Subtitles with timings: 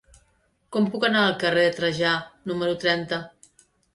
[0.75, 2.15] Com puc anar al carrer de Trajà
[2.53, 3.23] número trenta?